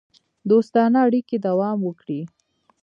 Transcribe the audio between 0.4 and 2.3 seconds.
دوستانه اړیکې دوام وکړي.